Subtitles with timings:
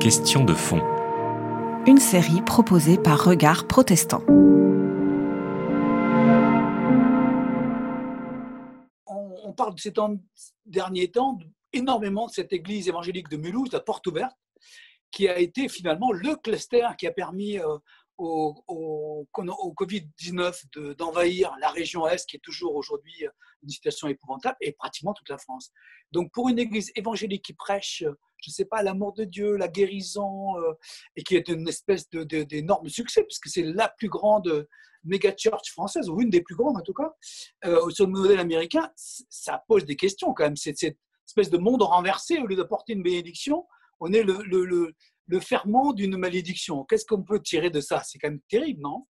[0.00, 0.80] Question de fond.
[1.86, 4.24] Une série proposée par Regard Protestant.
[9.06, 9.92] On, parle de ces
[10.66, 11.38] derniers temps
[11.72, 14.36] énormément de cette église évangélique de Mulhouse, la porte ouverte,
[15.12, 17.78] qui a été finalement le cluster qui a permis euh,
[18.16, 23.30] au, au, Covid-19 d'envahir la région Est, qui est toujours aujourd'hui euh,
[23.62, 25.70] une situation épouvantable, et pratiquement toute la France.
[26.10, 29.56] Donc pour une église évangélique qui prêche, euh, je ne sais pas, l'amour de Dieu,
[29.56, 30.54] la guérison,
[31.16, 34.66] et qui est une espèce d'énorme de, succès, puisque c'est la plus grande
[35.04, 37.12] méga church française, ou une des plus grandes en tout cas,
[37.90, 40.56] sur le modèle américain, ça pose des questions quand même.
[40.56, 43.66] C'est cette espèce de monde renversé, au lieu d'apporter une bénédiction,
[44.00, 44.94] on est le,
[45.26, 46.84] le, ferment d'une malédiction.
[46.84, 48.02] Qu'est-ce qu'on peut tirer de ça?
[48.04, 49.06] C'est quand même terrible, non?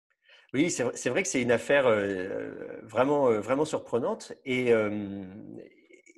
[0.55, 4.33] Oui, c'est vrai que c'est une affaire euh, vraiment, euh, vraiment surprenante.
[4.47, 5.25] Et, euh,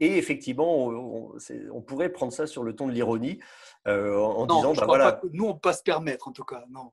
[0.00, 3.38] et effectivement, on, pourrait prendre ça sur le ton de l'ironie
[3.86, 5.20] en, disant, bah, voilà.
[5.32, 6.64] nous, on ne peut pas se permettre, en tout cas.
[6.70, 6.92] Non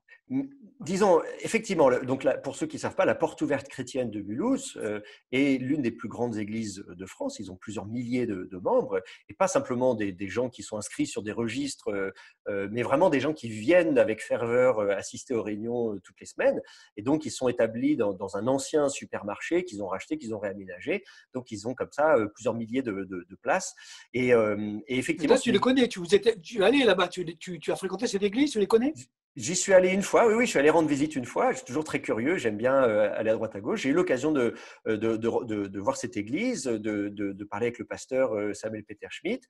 [0.80, 4.76] disons, effectivement, donc pour ceux qui ne savent pas, la Porte ouverte chrétienne de Mulhouse
[4.76, 5.00] euh,
[5.32, 7.38] est l'une des plus grandes églises de France.
[7.38, 11.22] Ils ont plusieurs milliers de, membres, et pas simplement des, gens qui sont inscrits sur
[11.22, 12.10] des registres, euh,
[12.48, 16.60] euh, mais vraiment des gens qui viennent avec ferveur assister aux réunions toutes les semaines.
[16.96, 21.02] Et donc, ils sont établis dans, un ancien supermarché qu'ils ont racheté, qu'ils ont réaménagé.
[21.32, 23.74] Donc, ils ont comme ça plusieurs milliers de, places.
[24.12, 24.32] Et,
[24.88, 25.36] effectivement.
[25.36, 28.60] tu les connais, tu, vous étais, tu es là-bas, tu as fréquenté cette église, tu
[28.60, 28.94] les connais?
[29.38, 31.52] J'y suis allé une fois, oui, oui, je suis allé rendre visite une fois.
[31.52, 33.82] Je suis toujours très curieux, j'aime bien euh, aller à droite à gauche.
[33.82, 34.52] J'ai eu l'occasion de,
[34.88, 39.46] euh, de, de, voir cette église, de, parler avec le pasteur euh, Samuel Peter Schmidt.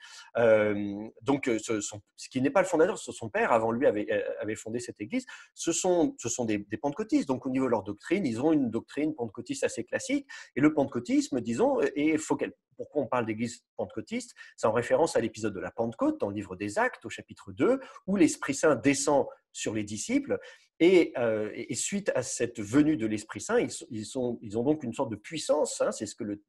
[1.23, 4.07] donc, ce, qui n'est pas le fondateur, son père, avant lui, avait,
[4.43, 5.25] avait fondé cette église.
[5.55, 7.27] Ce sont, ce sont des, des, pentecôtistes.
[7.27, 10.27] Donc, au niveau de leur doctrine, ils ont une doctrine pentecôtiste assez classique.
[10.55, 12.37] Et le pentecôtisme, disons, et faut
[12.79, 14.35] pourquoi on parle d'église pentecôtiste?
[14.57, 17.53] C'est en référence à l'épisode de la Pentecôte dans le livre des Actes, au chapitre
[17.53, 20.39] 2, où l'Esprit Saint descend sur les disciples.
[20.81, 23.59] Euh, et, suite à cette venue de l'Esprit Saint,
[23.91, 26.41] ils, ont donc une sorte de puissance, hein, c'est ce le,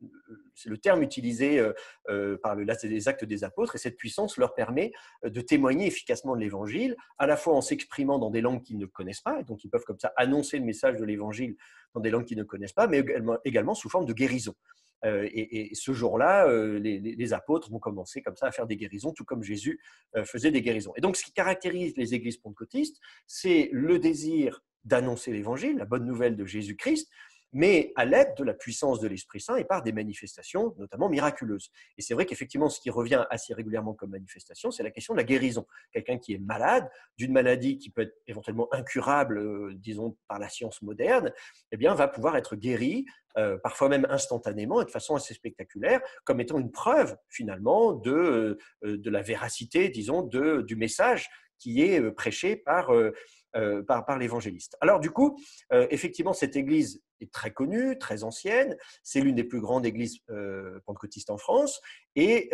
[0.66, 1.74] le, terme utilisé euh,
[2.10, 4.92] euh, par le, les actes des apôtres, et cette puissance leur permet
[5.24, 8.86] de témoigner efficacement de l'Évangile, à la fois en s'exprimant dans des langues qu'ils ne
[8.86, 11.56] connaissent pas, et donc ils peuvent comme ça annoncer le message de l'Évangile
[11.96, 14.54] dans des langues qu'ils ne connaissent pas, mais également, également sous forme de guérison.
[15.06, 19.14] Euh, et, ce jour-là, euh, les, apôtres vont commencer comme ça à faire des guérisons,
[19.14, 19.80] tout comme Jésus
[20.16, 20.94] euh, faisait des guérisons.
[20.98, 26.06] Et donc, ce qui caractérise les églises pentecôtistes, c'est le désir d'annoncer l'évangile, la bonne
[26.06, 27.10] nouvelle de Jésus-Christ,
[27.52, 31.72] mais à l'aide de la puissance de l'Esprit Saint et par des manifestations, notamment miraculeuses.
[31.98, 35.20] Et c'est vrai qu'effectivement, ce qui revient assez régulièrement comme manifestation, c'est la question de
[35.20, 35.66] la guérison.
[35.92, 40.50] Quelqu'un qui est malade d'une maladie qui peut être éventuellement incurable, euh, disons, par la
[40.50, 41.32] science moderne,
[41.72, 43.06] eh bien, va pouvoir être guéri,
[43.38, 48.58] euh, parfois même instantanément et de façon assez spectaculaire, comme étant une preuve, finalement, de,
[48.84, 52.90] euh, de la véracité, disons, de, du message qui est prêché par
[53.88, 54.78] par, par l'évangéliste.
[54.82, 55.40] Alors du coup,
[55.74, 58.78] euh, effectivement, cette église est très connue, très ancienne.
[59.04, 61.82] C'est l'une des plus grandes églises euh, pentecôtistes en France.
[62.16, 62.50] Et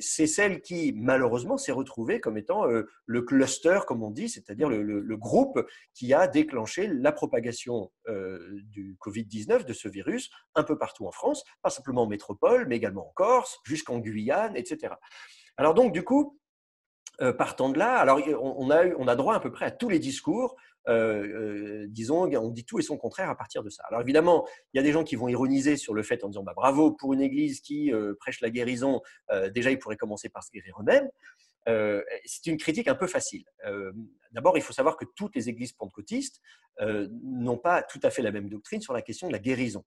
[0.00, 5.16] c'est celle qui, malheureusement, s'est retrouvée comme étant le cluster, comme on dit, c'est-à-dire le,
[5.16, 5.64] groupe
[5.94, 11.44] qui a déclenché la propagation du Covid-19, de ce virus, un peu partout en France,
[11.62, 14.94] pas simplement en métropole, mais également en Corse, jusqu'en Guyane, etc.
[15.56, 16.45] Alors donc, du coup, euh,
[17.38, 19.98] partant de là, alors on, a, on a droit à peu près à tous les
[19.98, 20.56] discours.
[20.88, 23.82] Euh, euh, disons, on dit tout et son contraire à partir de ça.
[23.88, 26.44] Alors évidemment, il y a des gens qui vont ironiser sur le fait en disant
[26.44, 29.00] bah, bravo pour une église qui prêche la guérison.
[29.54, 31.08] déjà, ils pourraient commencer par se guérir eux-mêmes.
[32.24, 33.44] c'est une critique un peu facile.
[34.32, 36.40] D'abord, il faut savoir que toutes les églises pentecôtistes
[36.80, 39.84] n'ont pas tout à fait la même doctrine sur la question de la guérison.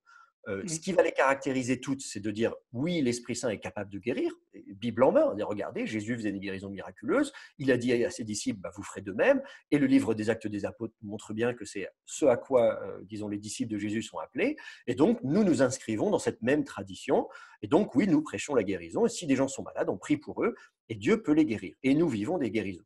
[0.48, 3.90] Euh, ce qui va les caractériser toutes, c'est de dire oui, l'Esprit Saint est capable
[3.90, 4.32] de guérir,
[4.68, 5.34] Bible en main.
[5.40, 7.32] Regardez, Jésus faisait des guérisons miraculeuses.
[7.58, 9.42] Il a dit à ses disciples, bah, vous ferez de même.
[9.70, 13.00] Et le livre des Actes des Apôtres montre bien que c'est ce à quoi, euh,
[13.02, 14.56] disons, les disciples de Jésus sont appelés.
[14.86, 17.28] Et donc, nous nous inscrivons dans cette même tradition.
[17.62, 19.04] Et donc, oui, nous prêchons la guérison.
[19.04, 20.54] Et si des gens sont malades, on prie pour eux.
[20.88, 21.74] Et Dieu peut les guérir.
[21.82, 22.84] Et nous vivons des guérisons.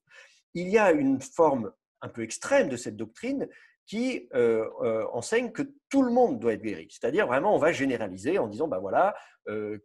[0.54, 3.48] Il y a une forme un peu extrême de cette doctrine
[3.86, 6.88] qui euh, euh, enseigne que tout le monde doit être guéri.
[6.90, 9.14] C'est-à-dire vraiment, on va généraliser en disant, ben voilà,
[9.48, 9.78] euh,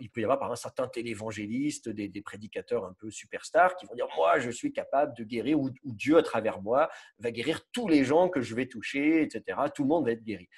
[0.00, 3.94] il peut y avoir par un certain télévangéliste, des, prédicateurs un peu superstars qui vont
[3.94, 6.90] dire, moi, je suis capable de guérir, ou, Dieu, à travers moi,
[7.20, 9.56] va guérir tous les gens que je vais toucher, etc.
[9.72, 10.48] Tout le monde va être guéri.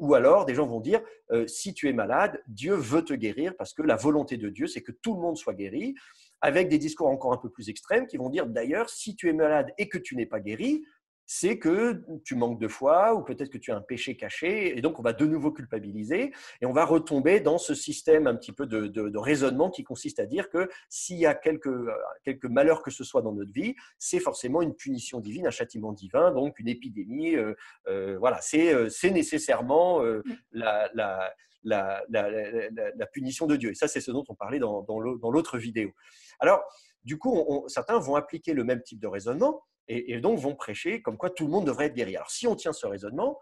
[0.00, 1.00] ou alors, des gens vont dire,
[1.46, 4.82] si tu es malade, Dieu veut te guérir parce que la volonté de Dieu, c'est
[4.82, 5.94] que tout le monde soit guéri,
[6.40, 9.32] avec des discours encore un peu plus extrêmes qui vont dire, d'ailleurs, si tu es
[9.32, 10.84] malade et que tu n'es pas guéri,
[11.26, 14.80] c'est que tu manques de foi ou peut-être que tu as un péché caché et
[14.80, 18.52] donc on va de nouveau culpabiliser et on va retomber dans ce système un petit
[18.52, 21.88] peu de, raisonnement qui consiste à dire que s'il y a quelque,
[22.22, 25.92] quelque malheur que ce soit dans notre vie, c'est forcément une punition divine, un châtiment
[25.92, 27.34] divin, donc une épidémie.
[27.34, 27.54] Euh,
[27.88, 31.32] euh, voilà, c'est nécessairement euh, la, la,
[31.64, 33.70] la, la, punition de Dieu.
[33.70, 35.90] Et ça, c'est ce dont on parlait dans, dans l'autre vidéo.
[36.38, 36.62] Alors,
[37.04, 41.16] du coup, certains vont appliquer le même type de raisonnement et, donc vont prêcher comme
[41.16, 42.16] quoi tout le monde devrait être guéri.
[42.16, 43.38] Alors si on tient ce raisonnement,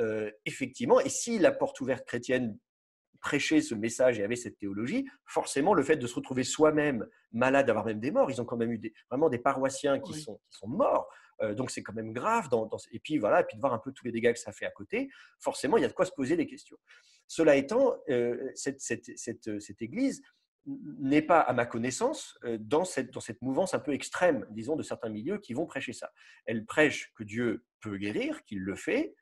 [0.00, 2.58] euh, effectivement, et si la porte ouverte chrétienne
[3.20, 7.66] prêchait ce message et avait cette théologie, forcément le fait de se retrouver soi-même malade,
[7.66, 10.58] d'avoir même des morts, ils ont quand même eu vraiment des paroissiens qui, sont, qui
[10.58, 11.08] sont morts,
[11.42, 12.48] euh, donc c'est quand même grave.
[12.48, 14.52] Dans, et puis voilà, et puis de voir un peu tous les dégâts que ça
[14.52, 15.08] fait à côté,
[15.40, 16.76] forcément il y a de quoi se poser des questions.
[17.26, 20.20] Cela étant, euh, cette, cette, cette, cette, église
[20.66, 24.76] n'est pas, à ma connaissance, euh, dans cette, dans cette mouvance un peu extrême, disons,
[24.76, 26.10] de certains milieux qui vont prêcher ça.
[26.46, 29.14] Elle prêche que Dieu peut guérir, qu'il le fait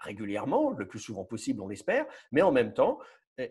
[0.00, 2.98] régulièrement, le plus souvent possible, on l'espère, mais en même temps,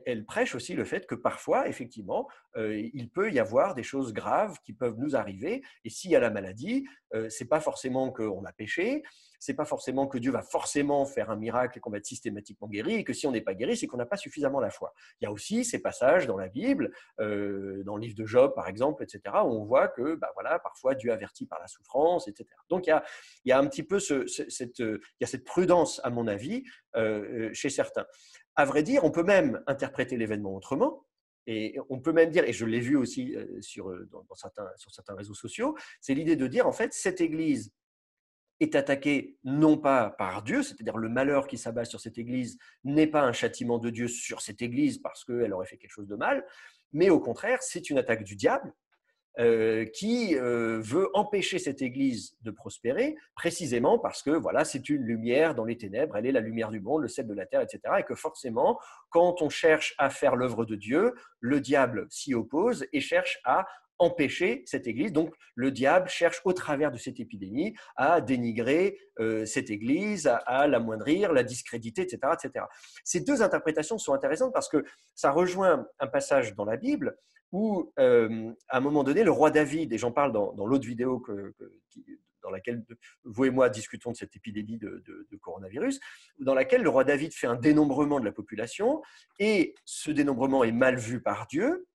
[0.06, 4.14] elle prêche aussi le fait que parfois, effectivement, euh, il peut y avoir des choses
[4.14, 5.64] graves qui peuvent nous arriver.
[5.84, 9.04] Et s'il y a la maladie, euh, c'est pas forcément qu'on a péché,
[9.40, 12.68] c'est pas forcément que Dieu va forcément faire un miracle et qu'on va être systématiquement
[12.68, 14.94] guéri, et que si on n'est pas guéri, c'est qu'on n'a pas suffisamment la foi.
[15.20, 18.54] Il y a aussi ces passages dans la Bible, euh, dans le livre de Job
[18.56, 22.28] par exemple, etc., où on voit que, bah voilà, parfois Dieu avertit par la souffrance,
[22.28, 22.50] etc.
[22.70, 23.02] Donc il
[23.46, 26.64] y a, un petit peu ce, cette, prudence, à mon avis,
[27.54, 28.06] chez certains.
[28.56, 31.06] À vrai dire, on peut même interpréter l'événement autrement.
[31.52, 35.34] Et on peut même dire, et je l'ai vu aussi euh, euh, sur certains réseaux
[35.34, 37.74] sociaux, c'est l'idée de dire, en fait, cette Église
[38.60, 43.08] est attaquée non pas par Dieu, c'est-à-dire le malheur qui s'abat sur cette Église n'est
[43.08, 46.16] pas un châtiment de Dieu sur cette Église parce qu'elle aurait fait quelque chose de
[46.16, 46.46] mal,
[46.92, 48.74] mais au contraire, c'est une attaque du diable
[49.40, 55.04] euh, qui euh, veut empêcher cette Église de prospérer, précisément parce que voilà, c'est une
[55.04, 57.62] lumière dans les ténèbres, elle est la lumière du monde, le sel de la terre,
[57.62, 57.80] etc.
[58.00, 58.78] Et que forcément,
[59.10, 63.66] quand on cherche à faire l'œuvre de Dieu, le diable s'y oppose et cherche à
[64.00, 65.12] empêcher cette Église.
[65.12, 70.38] Donc le diable cherche au travers de cette épidémie à dénigrer euh, cette Église, à,
[70.38, 72.66] à l'amoindrir, la discréditer, etc., etc.
[73.04, 74.84] Ces deux interprétations sont intéressantes parce que
[75.16, 77.18] ça rejoint un passage dans la Bible
[77.52, 81.20] où, euh, à un moment donné, le roi David, et j'en parle dans, l'autre vidéo
[81.20, 81.54] que,
[82.44, 82.84] dans laquelle
[83.24, 85.04] vous et moi discutons de cette épidémie de,
[85.42, 86.00] coronavirus,
[86.40, 89.02] dans laquelle le roi David fait un dénombrement de la population,
[89.40, 91.88] et ce dénombrement est mal vu par Dieu,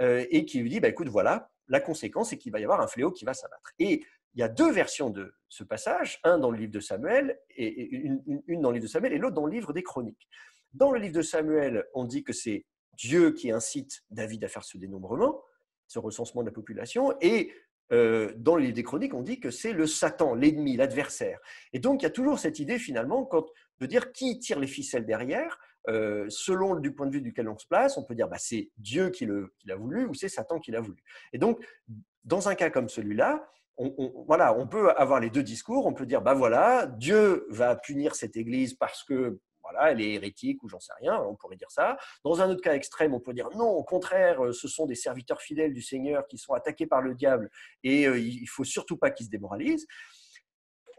[0.00, 2.80] euh, et qui lui dit, bah, écoute, voilà, la conséquence, c'est qu'il va y avoir
[2.80, 3.72] un fléau qui va s'abattre.
[3.78, 4.04] Et
[4.34, 7.90] il y a deux versions de ce passage, un dans le livre de Samuel, et
[7.90, 8.22] une,
[8.60, 10.28] dans le livre de Samuel, et l'autre dans le livre des Chroniques.
[10.72, 14.64] Dans le livre de Samuel, on dit que c'est Dieu qui incite David à faire
[14.64, 15.42] ce dénombrement,
[15.86, 17.52] ce recensement de la population, et
[17.92, 21.38] euh, dans les chroniques, on dit que c'est le Satan, l'ennemi, l'adversaire.
[21.72, 23.46] Et donc, il y a toujours cette idée, finalement, quand,
[23.78, 25.58] de dire qui tire les ficelles derrière.
[25.88, 28.70] Euh, selon du point de vue duquel on se place, on peut dire bah, c'est
[28.76, 29.26] Dieu qui
[29.64, 31.02] l'a voulu ou c'est Satan qui l'a voulu.
[31.32, 31.64] Et donc,
[32.24, 33.48] dans un cas comme celui-là,
[33.78, 35.86] on, voilà, on peut avoir les deux discours.
[35.86, 40.12] On peut dire bah voilà, Dieu va punir cette Église parce que voilà, elle est
[40.12, 41.96] hérétique ou j'en sais rien, on pourrait dire ça.
[42.24, 44.94] Dans un autre cas extrême, on peut dire non, au contraire, euh, ce sont des
[44.94, 47.50] serviteurs fidèles du Seigneur qui sont attaqués par le diable
[47.84, 49.86] et euh, il faut surtout pas qu'ils se démoralisent.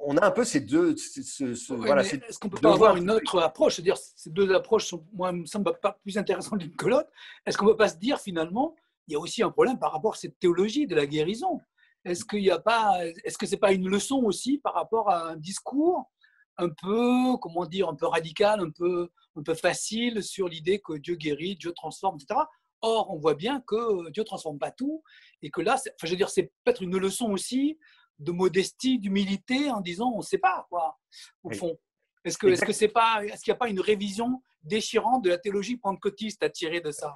[0.01, 0.94] On a un peu ces deux.
[0.94, 3.75] Est-ce qu'on peut pas avoir une autre approche?
[3.75, 7.10] C'est-à-dire, ces deux approches sont, moi, me semblent pas plus intéressantes l'une que l'autre.
[7.46, 8.75] Est-ce qu'on ne peut pas se dire finalement,
[9.07, 11.60] il y a aussi un problème par rapport à cette théologie de la guérison?
[12.06, 15.36] Est-ce qu'il a pas, est-ce que c'est pas une leçon aussi par rapport à un
[15.36, 16.10] discours
[16.58, 20.94] un peu, comment dire, un peu radical, un peu, un peu facile sur l'idée que
[20.94, 22.41] Dieu guérit, Dieu transforme, etc.
[22.82, 25.03] Or, on voit bien que Dieu transforme pas tout
[25.41, 27.77] et que là, enfin, je veux dire, c'est peut-être une leçon aussi
[28.19, 30.97] de modestie, d'humilité, en disant on ne sait pas quoi,
[31.43, 31.77] au fond.
[32.25, 35.29] Est-ce que, est-ce que c'est pas, est-ce qu'il n'y a pas une révision déchirante de
[35.29, 37.13] la théologie pentecôtiste à tirer de ça?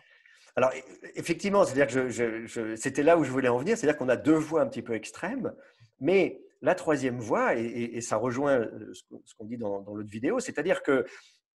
[0.55, 0.71] Alors,
[1.15, 4.35] effectivement, c'est-à-dire que je, c'était là où je voulais en venir, c'est-à-dire qu'on a deux
[4.35, 5.53] voies un petit peu extrêmes,
[5.99, 10.81] mais la troisième voie, et, ça rejoint euh, ce qu'on dit dans, l'autre vidéo, c'est-à-dire
[10.83, 11.05] que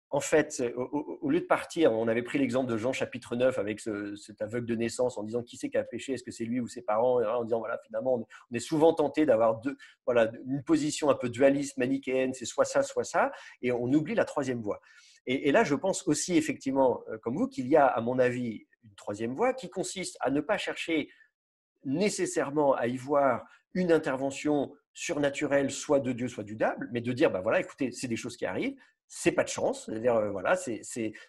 [0.09, 3.81] en fait, au, lieu de partir, on avait pris l'exemple de Jean chapitre 9 avec
[3.81, 6.61] cet aveugle de naissance en disant qui c'est qui a péché, est-ce que c'est lui
[6.61, 9.61] ou ses parents, en disant voilà, finalement, on, est souvent tenté d'avoir
[10.05, 14.15] voilà, une position un peu dualiste, manichéenne, c'est soit ça, soit ça, et on oublie
[14.15, 14.79] la troisième voie.
[15.25, 18.17] Et, et là, je pense aussi, effectivement, euh, comme vous, qu'il y a, à mon
[18.17, 21.09] avis, une troisième voie qui consiste à ne pas chercher
[21.83, 27.11] nécessairement à y voir une intervention surnaturelle, soit de Dieu, soit du diable, mais de
[27.11, 28.75] dire, ben voilà, écoutez, c'est des choses qui arrivent,
[29.07, 29.85] c'est pas de chance.
[29.85, 30.81] C'est-à-dire, euh, voilà, c'est,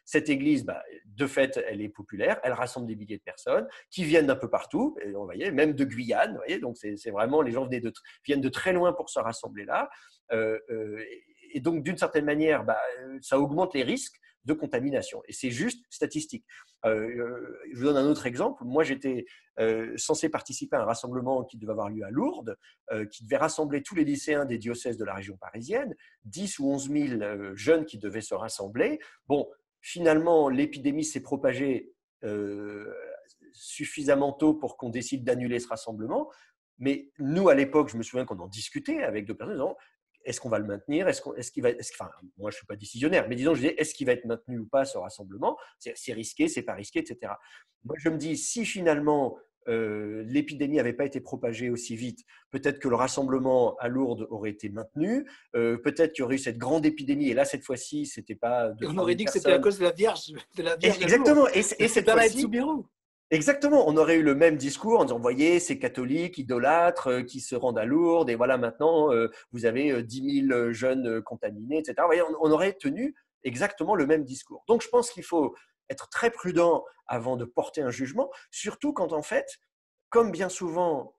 [0.05, 4.05] cette église, bah, de fait, elle est populaire, elle rassemble des milliers de personnes qui
[4.05, 7.67] viennent d'un peu partout, et on voyait, même de Guyane, donc c'est, vraiment, les gens
[7.67, 7.93] de,
[8.25, 9.89] viennent de très loin pour se rassembler là.
[10.33, 11.03] Euh, euh,
[11.53, 12.81] et donc, d'une certaine manière, bah,
[13.23, 15.23] ça augmente les risques de contamination.
[15.29, 16.45] Et c'est juste statistique.
[16.87, 18.65] Euh, je vous donne un autre exemple.
[18.65, 19.27] Moi, j'étais
[19.61, 22.57] euh, censé participer à un rassemblement qui devait avoir lieu à Lourdes,
[22.91, 26.71] euh, qui devait rassembler tous les lycéens des diocèses de la région parisienne, 10 ou
[26.71, 28.99] 11 000 jeunes qui devaient se rassembler.
[29.27, 29.49] Bon,
[29.83, 31.93] finalement, l'épidémie s'est propagée
[33.53, 36.31] suffisamment tôt pour qu'on décide d'annuler ce rassemblement.
[36.79, 39.63] Mais nous, à l'époque, je me souviens qu'on en discutait avec deux personnes,
[40.29, 43.27] est-ce qu'on va le maintenir Est-ce est qu'il va enfin, moi, je suis pas décisionnaire,
[43.29, 45.57] mais disons, je dis, est-ce qu'il va être maintenu ou pas ce rassemblement?
[45.79, 47.33] C'est risqué, c'est pas risqué, etc.
[47.85, 52.21] Moi, je me dis, si finalement euh, l'épidémie n'avait pas été propagée aussi vite,
[52.51, 56.39] peut-être que le rassemblement à Lourdes aurait été maintenu, euh, peut-être qu'il y aurait eu
[56.39, 58.73] cette grande épidémie, et là, cette fois-ci, c'était pas.
[58.83, 60.33] on aurait dit que c'était à cause de la Vierge.
[60.57, 61.49] De la Vierge Exactement.
[61.49, 62.47] Et, et, cette fois-ci.
[63.31, 67.41] Exactement, on aurait eu le même discours en disant, voyez, ces catholiques idolâtres euh, qui
[67.41, 71.79] se rendent à Lourdes, et voilà, maintenant, euh, vous avez 10 euh, 000 jeunes contaminés,
[71.79, 71.95] etc.
[72.41, 74.65] on, aurait tenu exactement le même discours.
[74.67, 75.55] Donc, je pense qu'il faut
[75.91, 79.59] être très prudent avant de porter un jugement, surtout quand, en fait,
[80.09, 81.15] comme bien souvent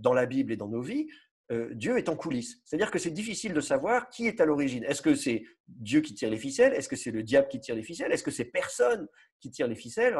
[0.00, 1.06] dans la Bible et dans nos vies,
[1.50, 2.60] Dieu est en coulisses.
[2.64, 4.82] C'est-à-dire que c'est difficile de savoir qui est à l'origine.
[4.84, 6.72] Est-ce que c'est Dieu qui tire les ficelles?
[6.72, 8.12] Est-ce que c'est le diable qui tire les ficelles?
[8.12, 9.06] Est-ce que c'est personne
[9.40, 10.16] qui tire les ficelles?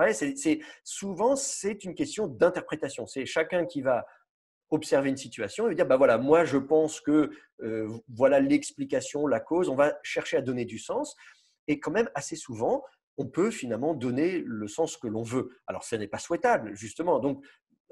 [0.84, 3.06] Souvent, c'est une question d'interprétation.
[3.06, 4.04] C'est chacun qui va
[4.70, 7.30] observer une situation et dire, bah voilà, moi je pense que
[8.08, 9.70] voilà l'explication, la cause.
[9.70, 11.16] On va chercher à donner du sens.
[11.68, 12.84] Et quand même, assez souvent,
[13.16, 15.48] on peut finalement donner le sens que l'on veut.
[15.66, 17.20] Alors, ce n'est pas souhaitable, justement.
[17.20, 17.42] Donc,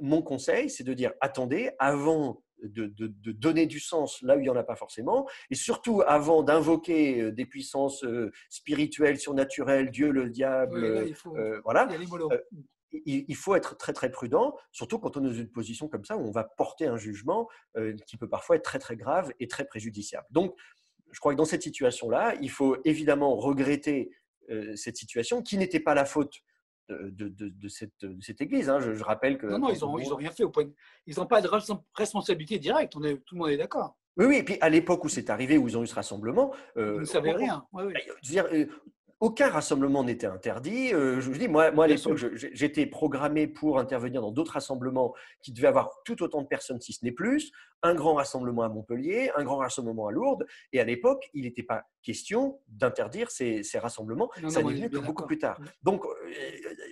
[0.02, 4.48] mon conseil, c'est de dire, attendez, avant de, donner du sens là où il n'y
[4.48, 10.10] en a pas forcément, et surtout avant d'invoquer euh, des puissances euh, spirituelles, surnaturelles, Dieu,
[10.10, 11.88] le diable, il faut, euh, voilà.
[13.06, 16.16] Il, faut être très très prudent, surtout quand on est dans une position comme ça
[16.18, 17.48] où on va porter un jugement
[18.06, 20.26] qui peut parfois être très très grave et très préjudiciable.
[20.30, 20.54] Donc,
[21.10, 24.10] je crois que dans cette situation-là, il faut évidemment regretter
[24.76, 26.42] cette situation qui n'était pas la faute
[26.88, 28.68] de, cette, église.
[28.68, 28.80] Hein.
[28.80, 29.46] Je, rappelle que.
[29.46, 30.44] Non, non, ils n'ont ont rien fait.
[30.44, 30.64] Au point
[31.06, 31.48] Ils n'ont pas de
[31.94, 33.96] responsabilité directe, on est, tout le monde est d'accord.
[34.16, 36.52] Oui, oui, et puis à l'époque où c'est arrivé, où ils ont eu ce rassemblement.
[36.76, 37.64] Euh, Vous ne savez rien.
[37.72, 37.84] Bah,
[38.22, 38.66] dire, euh,
[39.20, 40.92] aucun rassemblement n'était interdit.
[40.92, 45.14] Euh, je vous dis, moi, moi à l'époque, j'étais programmé pour intervenir dans d'autres rassemblements
[45.40, 47.52] qui devaient avoir tout autant de personnes, si ce n'est plus.
[47.82, 50.46] Un grand rassemblement à Montpellier, un grand rassemblement à Lourdes.
[50.72, 54.30] Et à l'époque, il n'était pas question d'interdire ces, rassemblements.
[54.48, 55.60] Ça n'est venu que beaucoup plus tard.
[55.82, 56.10] Donc, euh,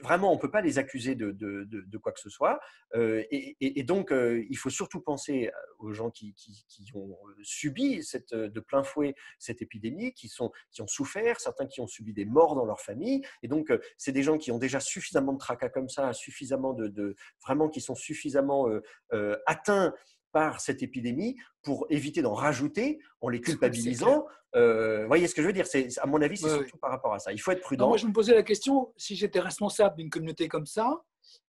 [0.03, 2.61] vraiment, on ne peut pas les accuser de, de, de, quoi que ce soit.
[2.95, 8.35] Euh, et, donc, il faut surtout penser aux gens qui, qui, qui, ont subi cette,
[8.35, 12.25] de plein fouet cette épidémie, qui, sont, qui ont souffert, certains qui ont subi des
[12.25, 13.23] morts dans leur famille.
[13.43, 16.73] Et donc, euh, c'est des gens qui ont déjà suffisamment de tracas comme ça, suffisamment
[16.73, 18.83] de, vraiment qui sont suffisamment euh,
[19.13, 19.95] euh, atteints
[20.33, 24.27] par cette épidémie pour éviter d'en rajouter en les culpabilisant.
[24.55, 25.67] vous voyez ce que je veux dire?
[25.67, 27.33] C'est à mon avis, c'est surtout par rapport à ça.
[27.33, 27.89] Il faut être prudent.
[27.89, 31.03] moi, je me posais la question si j'étais responsable d'une communauté comme ça,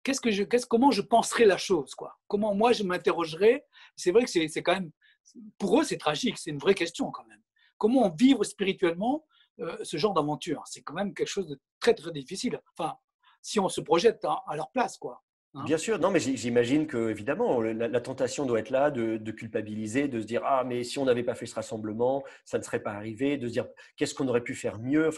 [0.03, 2.17] qu'est-ce que je, qu'est-ce, comment je penserais la chose quoi?
[2.27, 3.65] Comment moi je m'interrogerais?
[3.95, 4.91] C'est vrai que c'est, c'est quand même
[5.57, 6.37] pour eux c'est tragique.
[6.37, 7.41] C'est une vraie question quand même.
[7.77, 9.25] Comment vivre spirituellement
[9.59, 10.63] euh, ce genre d'aventure?
[10.65, 12.59] C'est quand même quelque chose de très très difficile.
[12.77, 12.95] Enfin,
[13.41, 15.23] si on se projette à, leur place, quoi.
[15.53, 15.63] Hein?
[15.65, 20.21] Bien sûr, non, mais j'imagine que évidemment la, tentation doit être là de, culpabiliser, de
[20.21, 22.93] se dire ah mais si on n'avait pas fait ce rassemblement, ça ne serait pas
[22.93, 23.67] arrivé, de se dire
[23.97, 25.09] qu'est-ce qu'on aurait pu faire mieux?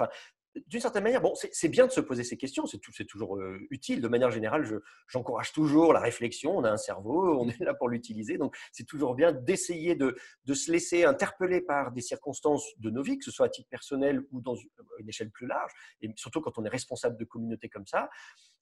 [0.67, 4.01] D'une certaine manière, bon, c'est bien de se poser ces questions, c'est toujours euh, utile.
[4.01, 6.55] De manière générale, j'encourage toujours la réflexion.
[6.55, 8.37] On a un cerveau, on est là pour l'utiliser.
[8.37, 10.15] Donc, c'est toujours bien d'essayer de,
[10.53, 14.21] se laisser interpeller par des circonstances de nos vies, que ce soit à titre personnel
[14.31, 14.69] ou dans une,
[15.07, 18.09] échelle plus large, et surtout quand on est responsable de communauté comme ça.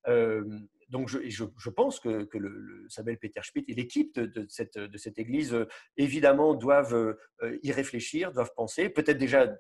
[0.08, 0.44] Euh,
[0.90, 5.54] donc, je, pense que, le, le, Peter Schmidt et l'équipe de, cette, de cette église,
[5.54, 5.68] euh,
[5.98, 7.18] évidemment, doivent
[7.64, 9.54] y réfléchir, doivent penser, peut-être déjà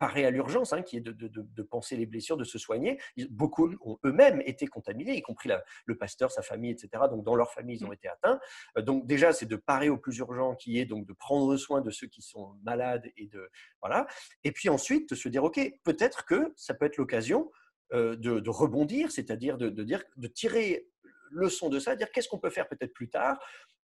[0.00, 2.98] paraît à l'urgence, hein, qui est de, de, penser les blessures, de se soigner.
[3.28, 5.50] Beaucoup ont eux-mêmes été contaminés, y compris
[5.84, 7.04] le pasteur, sa famille, etc.
[7.10, 7.94] Donc, dans leur famille, ils ont mmh.
[7.94, 8.40] été atteints.
[8.78, 11.82] Euh, donc, déjà, c'est de parer au plus urgent, qui est donc de prendre soin
[11.82, 13.50] de ceux qui sont malades et de
[13.82, 14.06] voilà.
[14.42, 17.50] Et puis ensuite, de se dire, ok, peut-être que ça peut être l'occasion
[17.92, 20.88] euh, de, rebondir, c'est-à-dire de, dire, de tirer
[21.30, 23.38] leçon de ça, dire qu'est-ce qu'on peut faire peut-être plus tard,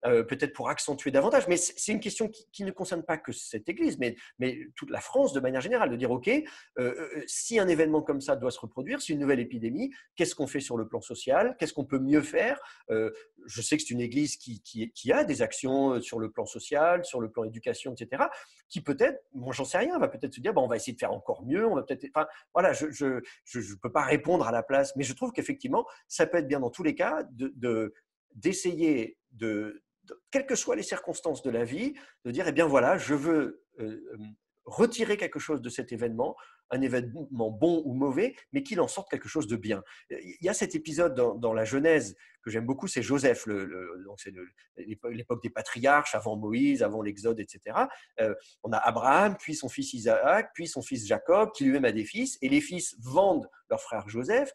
[0.05, 1.47] euh, peut-être pour accentuer davantage.
[1.47, 4.15] Mais c'est une question qui, ne concerne pas que cette Église, mais,
[4.75, 6.29] toute la France de manière générale, de dire, OK,
[6.79, 10.47] euh, si un événement comme ça doit se reproduire, si une nouvelle épidémie, qu'est-ce qu'on
[10.47, 14.01] fait sur le plan social Qu'est-ce qu'on peut mieux faire Je sais que c'est une
[14.01, 18.23] Église qui, a des actions sur le plan social, sur le plan éducation, etc.,
[18.69, 20.99] qui peut-être, moi j'en sais rien, va peut-être se dire, bon, on va essayer de
[20.99, 22.05] faire encore mieux, on va peut-être...
[22.13, 25.85] Enfin, voilà, je ne je, peux pas répondre à la place, mais je trouve qu'effectivement,
[26.07, 27.23] ça peut être bien dans tous les cas
[28.35, 31.93] d'essayer de, de, quelles que soient les circonstances de la vie,
[32.25, 34.17] de dire, eh bien voilà, je veux euh,
[34.67, 36.35] retirer quelque chose de cet événement,
[36.69, 39.81] un événement bon ou mauvais, mais qu'il en sorte quelque chose de bien.
[40.09, 44.33] Il y a cet épisode dans, la Genèse que j'aime beaucoup, c'est Joseph, donc c'est
[44.77, 47.77] l'époque des patriarches, avant Moïse, avant l'Exode, etc.
[48.19, 51.91] Euh, on a Abraham, puis son fils Isaac, puis son fils Jacob, qui lui-même a
[51.91, 54.51] des fils, et les fils vendent leur frère Joseph,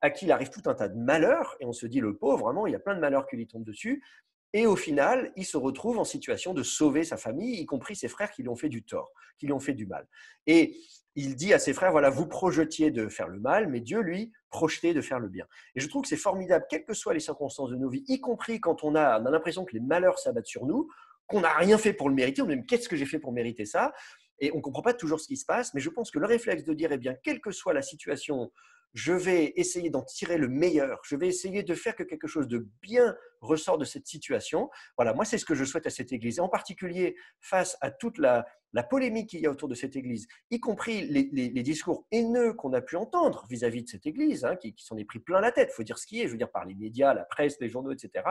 [0.00, 2.44] à qui il arrive tout un tas de malheurs, et on se dit, le pauvre,
[2.44, 4.02] vraiment, il y a plein de malheurs qui lui tombent dessus,
[4.52, 8.08] et au final, il se retrouve en situation de sauver sa famille, y compris ses
[8.08, 10.06] frères qui lui ont fait du tort, qui lui ont fait du mal.
[10.46, 10.76] Et
[11.14, 14.32] il dit à ses frères, voilà, vous projetiez de faire le mal, mais Dieu, lui,
[14.50, 15.46] projetait de faire le bien.
[15.74, 18.20] Et je trouve que c'est formidable, quelles que soient les circonstances de nos vies, y
[18.20, 20.88] compris quand on a, on a l'impression que les malheurs s'abattent sur nous,
[21.26, 23.66] qu'on n'a rien fait pour le mériter, on dit, qu'est-ce que j'ai fait pour mériter
[23.66, 23.92] ça
[24.38, 26.26] Et on ne comprend pas toujours ce qui se passe, mais je pense que le
[26.26, 28.50] réflexe de dire, eh bien, quelle que soit la situation
[28.94, 32.48] je vais essayer d'en tirer le meilleur, je vais essayer de faire que quelque chose
[32.48, 34.70] de bien ressort de cette situation.
[34.96, 37.90] Voilà, moi c'est ce que je souhaite à cette Église, et en particulier face à
[37.90, 38.46] toute la,
[38.90, 42.80] polémique qu'il y a autour de cette Église, y compris les, discours haineux qu'on a
[42.80, 45.74] pu entendre vis-à-vis de cette Église, hein, qui, s'en est pris plein la tête, il
[45.74, 47.92] faut dire ce qui est, je veux dire par les médias, la presse, les journaux,
[47.92, 48.24] etc.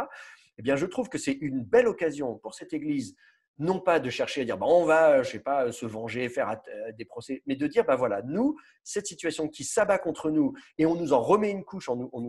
[0.58, 3.16] Eh bien, je trouve que c'est une belle occasion pour cette Église
[3.60, 6.50] non pas de chercher à dire bah, on va, je sais pas, se venger, faire
[6.50, 10.54] euh, des procès, mais de dire bah voilà, nous, cette situation qui s'abat contre nous
[10.78, 12.22] et on nous en remet une couche en nous, en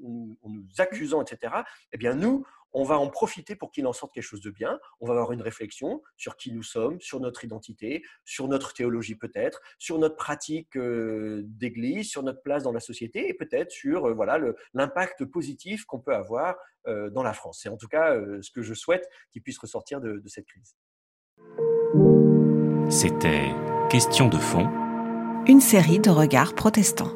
[0.00, 1.54] nous, accusant, etc.
[1.92, 4.78] Eh bien nous, on va en profiter pour qu'il en sorte quelque chose de bien.
[5.00, 9.16] On va avoir une réflexion sur qui nous sommes, sur notre identité, sur notre théologie
[9.16, 14.06] peut-être, sur notre pratique euh, d'église, sur notre place dans la société et peut-être sur
[14.06, 14.38] euh, voilà
[14.74, 16.54] l'impact positif qu'on peut avoir euh,
[16.86, 17.60] dans la France.
[17.62, 20.76] C'est en tout cas ce que je souhaite qu'il puisse ressortir de, de cette crise.
[22.88, 23.50] C'était
[23.90, 24.68] Question de fond,
[25.48, 27.10] une série de regards protestants.